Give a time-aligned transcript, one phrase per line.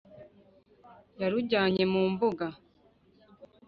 [1.21, 2.45] yarujyanye mu mbuga